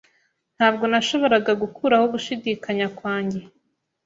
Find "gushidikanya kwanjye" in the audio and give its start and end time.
2.13-3.39